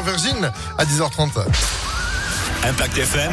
Virgin 0.00 0.50
à 0.78 0.84
10h30. 0.84 1.44
Impact 2.64 2.98
FM. 2.98 3.32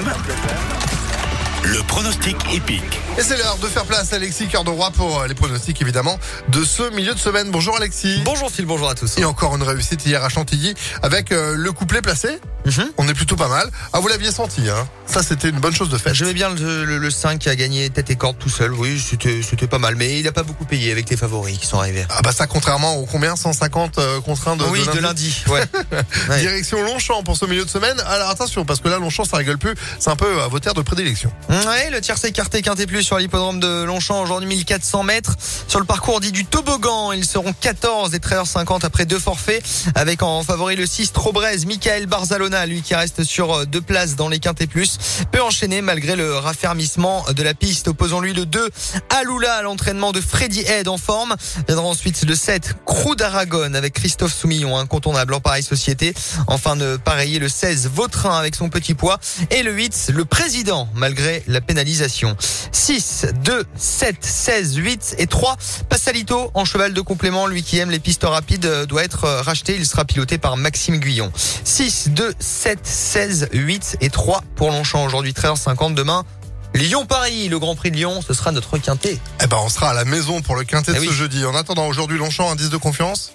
Le 1.63 1.81
pronostic 1.83 2.35
épique. 2.53 2.99
Et 3.19 3.21
c'est 3.21 3.35
l'heure 3.35 3.57
de 3.57 3.67
faire 3.67 3.83
place 3.83 4.13
à 4.13 4.15
Alexis 4.15 4.47
Cœur 4.47 4.63
de 4.63 4.69
Roi 4.69 4.91
pour 4.91 5.19
euh, 5.19 5.27
les 5.27 5.33
pronostics 5.35 5.81
évidemment 5.81 6.17
de 6.47 6.63
ce 6.63 6.89
milieu 6.91 7.13
de 7.13 7.19
semaine. 7.19 7.51
Bonjour 7.51 7.75
Alexis. 7.75 8.21
Bonjour 8.23 8.49
Phil, 8.49 8.65
bonjour 8.65 8.89
à 8.89 8.95
tous. 8.95 9.17
Et 9.17 9.25
encore 9.25 9.57
une 9.57 9.63
réussite 9.63 10.05
hier 10.05 10.23
à 10.23 10.29
Chantilly 10.29 10.73
avec 11.03 11.33
euh, 11.33 11.53
le 11.57 11.73
couplet 11.73 12.01
placé. 12.01 12.39
Mhm. 12.65 12.91
On 12.97 13.07
est 13.09 13.13
plutôt 13.13 13.35
pas 13.35 13.49
mal. 13.49 13.69
Ah, 13.91 13.99
vous 13.99 14.07
l'aviez 14.07 14.31
senti, 14.31 14.69
hein. 14.69 14.87
Ça, 15.05 15.23
c'était 15.23 15.49
une 15.49 15.59
bonne 15.59 15.73
chose 15.73 15.89
de 15.89 15.97
fait. 15.97 16.13
J'aimais 16.13 16.33
bien 16.33 16.49
le, 16.49 16.85
le, 16.85 16.97
le 16.97 17.09
5 17.11 17.39
qui 17.39 17.49
a 17.49 17.55
gagné 17.55 17.89
tête 17.89 18.09
et 18.09 18.15
corde 18.15 18.37
tout 18.37 18.49
seul. 18.49 18.73
Oui, 18.73 18.99
c'était 18.99 19.67
pas 19.67 19.79
mal. 19.79 19.95
Mais 19.95 20.19
il 20.19 20.27
a 20.27 20.31
pas 20.31 20.43
beaucoup 20.43 20.65
payé 20.65 20.91
avec 20.91 21.09
les 21.09 21.17
favoris 21.17 21.57
qui 21.57 21.65
sont 21.65 21.79
arrivés. 21.79 22.05
Ah 22.09 22.21
bah 22.21 22.31
ça, 22.31 22.47
contrairement 22.47 22.97
aux 22.97 23.05
combien 23.05 23.35
150 23.35 23.97
euh, 23.97 24.21
contraints 24.21 24.55
de, 24.55 24.63
oui, 24.65 24.85
de 24.93 24.99
lundi. 24.99 25.43
Ouais. 25.47 25.63
Ouais. 26.29 26.39
Direction 26.39 26.81
Longchamp 26.83 27.23
pour 27.23 27.35
ce 27.35 27.45
milieu 27.45 27.65
de 27.65 27.69
semaine. 27.69 27.99
Alors 28.05 28.29
attention, 28.29 28.63
parce 28.63 28.79
que 28.79 28.87
là, 28.87 28.99
Longchamp, 28.99 29.25
ça 29.25 29.37
rigole 29.37 29.57
plus. 29.57 29.73
C'est 29.99 30.09
un 30.09 30.15
peu 30.15 30.41
à 30.41 30.47
vos 30.47 30.59
terres 30.59 30.73
de 30.73 30.81
prédilection. 30.81 31.31
Ouais, 31.49 31.89
le 31.89 31.99
tiercé 32.01 32.27
écarté 32.27 32.61
quinté 32.61 32.85
plus 32.85 33.08
sur 33.09 33.17
l'hippodrome 33.17 33.59
de 33.59 33.85
Longchamp 33.85 34.21
aujourd'hui 34.21 34.47
1400 34.47 35.01
mètres. 35.01 35.35
Sur 35.67 35.79
le 35.79 35.85
parcours 35.87 36.19
dit 36.19 36.31
du 36.31 36.45
toboggan, 36.45 37.11
ils 37.11 37.25
seront 37.25 37.53
14 37.59 38.13
et 38.13 38.19
13h50 38.19 38.85
après 38.85 39.07
deux 39.07 39.17
forfaits 39.17 39.63
avec 39.95 40.21
en 40.21 40.43
favori 40.43 40.75
le 40.75 40.85
6 40.85 41.11
Trobrez, 41.11 41.57
Michael 41.65 42.05
Barzalona, 42.05 42.67
lui 42.67 42.83
qui 42.83 42.93
reste 42.93 43.23
sur 43.23 43.51
euh, 43.51 43.65
deux 43.65 43.81
places 43.81 44.15
dans 44.15 44.29
les 44.29 44.37
quintés 44.37 44.67
plus. 44.67 44.99
Peut 45.31 45.41
enchaîner 45.41 45.81
malgré 45.81 46.15
le 46.15 46.35
raffermissement 46.35 47.25
de 47.35 47.41
la 47.41 47.55
piste. 47.55 47.87
Opposons-lui 47.87 48.33
le 48.35 48.45
2 48.45 48.69
Aloula 49.09 49.55
à 49.55 49.61
l'entraînement 49.63 50.11
de 50.11 50.21
Freddy 50.21 50.59
Head 50.59 50.87
en 50.87 50.99
forme. 50.99 51.35
Viendra 51.67 51.87
ensuite 51.87 52.23
le 52.27 52.35
7 52.35 52.75
Crew 52.85 53.15
d'Aragon 53.15 53.73
avec 53.73 53.95
Christophe 53.95 54.35
Soumillon, 54.35 54.77
incontournable 54.77 55.33
en 55.33 55.39
pareille 55.39 55.63
société. 55.63 56.13
Enfin 56.45 56.75
de 56.75 56.95
pareiller 57.03 57.39
le 57.39 57.49
16 57.49 57.89
Vautrin 57.91 58.37
avec 58.37 58.53
son 58.53 58.69
petit 58.69 58.93
poids 58.93 59.17
et 59.49 59.63
le 59.63 59.71
8 59.71 60.11
le 60.13 60.25
président 60.25 60.87
malgré 60.93 61.41
la 61.47 61.59
pénalisation. 61.59 62.37
6, 62.89 63.27
2, 63.43 63.65
7, 63.75 64.15
16, 64.19 64.75
8 64.77 65.15
et 65.19 65.27
3. 65.27 65.57
Passalito 65.89 66.49
en 66.55 66.65
cheval 66.65 66.91
de 66.91 67.01
complément, 67.01 67.45
lui 67.45 67.61
qui 67.61 67.77
aime 67.77 67.91
les 67.91 67.99
pistes 67.99 68.23
rapides, 68.23 68.65
euh, 68.65 68.87
doit 68.87 69.03
être 69.03 69.25
euh, 69.25 69.43
racheté. 69.43 69.75
Il 69.75 69.85
sera 69.85 70.05
piloté 70.05 70.39
par 70.39 70.57
Maxime 70.57 70.97
Guyon. 70.97 71.31
6, 71.35 72.09
2, 72.09 72.33
7, 72.39 72.79
16, 72.81 73.49
8 73.53 73.97
et 74.01 74.09
3 74.09 74.41
pour 74.55 74.71
Longchamp 74.71 75.05
aujourd'hui 75.05 75.33
13h50 75.33 75.93
demain. 75.93 76.23
Lyon-Paris, 76.73 77.47
le 77.47 77.59
Grand 77.59 77.75
Prix 77.75 77.91
de 77.91 77.95
Lyon, 77.97 78.21
ce 78.27 78.33
sera 78.33 78.51
notre 78.51 78.79
quintet. 78.79 79.19
Eh 79.43 79.45
ben, 79.45 79.57
on 79.63 79.69
sera 79.69 79.91
à 79.91 79.93
la 79.93 80.05
maison 80.05 80.41
pour 80.41 80.55
le 80.55 80.63
quintet 80.63 80.91
de 80.91 80.97
Eh 80.97 81.01
ce 81.05 81.09
oui. 81.09 81.15
jeudi. 81.15 81.45
En 81.45 81.53
attendant, 81.53 81.87
aujourd'hui, 81.87 82.17
Longchamp, 82.17 82.49
indice 82.49 82.71
de 82.71 82.77
confiance. 82.77 83.33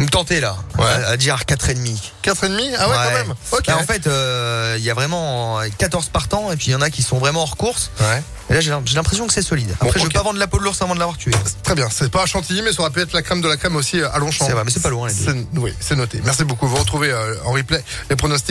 Vous 0.00 0.06
me 0.06 0.10
tentez 0.10 0.40
là, 0.40 0.56
Ouais. 0.78 0.86
à, 0.86 1.08
à 1.10 1.16
dire 1.18 1.36
4,5. 1.46 1.94
4,5 2.24 2.74
Ah 2.78 2.88
ouais, 2.88 2.94
quand 2.96 3.12
même. 3.12 3.34
Ok. 3.52 3.64
Bah, 3.66 3.76
en 3.78 3.84
fait, 3.84 4.06
euh, 4.06 4.76
il 4.78 4.82
y 4.84 4.88
a 4.88 4.94
vraiment 4.94 5.60
euh, 5.60 5.66
14 5.76 6.08
partants 6.08 6.50
et 6.50 6.56
puis 6.56 6.68
il 6.68 6.70
y 6.72 6.74
en 6.74 6.80
a 6.80 6.88
qui 6.88 7.02
sont 7.02 7.18
vraiment 7.18 7.42
hors 7.42 7.58
course. 7.58 7.90
Ouais. 8.00 8.22
Et 8.48 8.54
là, 8.54 8.60
j'ai 8.60 8.70
l'impression 8.96 9.26
que 9.26 9.32
c'est 9.34 9.42
solide. 9.42 9.70
Après, 9.74 9.88
Bon, 9.88 9.92
je 9.92 9.98
ok. 9.98 10.04
veux 10.06 10.08
pas 10.10 10.22
vendre 10.22 10.38
la 10.38 10.46
peau 10.46 10.58
de 10.58 10.64
l'ours 10.64 10.80
avant 10.80 10.94
de 10.94 10.98
l'avoir 10.98 11.18
tué. 11.18 11.32
Très 11.62 11.74
bien. 11.74 11.88
C'est 11.92 12.10
pas 12.10 12.22
à 12.22 12.26
Chantilly, 12.26 12.62
mais 12.62 12.72
ça 12.72 12.80
aurait 12.80 12.90
pu 12.90 13.00
être 13.00 13.12
la 13.12 13.20
crème 13.22 13.42
de 13.42 13.46
la 13.48 13.58
crème 13.58 13.76
aussi 13.76 14.00
à 14.02 14.18
Longchamp. 14.18 14.46
C'est 14.46 14.52
vrai, 14.54 14.64
mais 14.64 14.70
c'est 14.72 14.80
pas 14.82 14.88
loin, 14.88 15.06
les 15.06 15.14
deux. 15.14 15.24
C'est- 15.52 15.58
Oui, 15.60 15.72
c'est 15.78 15.96
noté. 15.96 16.20
Merci 16.24 16.44
beaucoup. 16.44 16.66
Vous 16.66 16.76
retrouvez 16.76 17.10
euh, 17.12 17.34
en 17.44 17.52
replay 17.52 17.84
les 18.08 18.16
pronostics. 18.16 18.48